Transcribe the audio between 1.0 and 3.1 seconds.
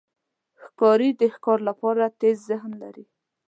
د ښکار لپاره تېز ذهن لري.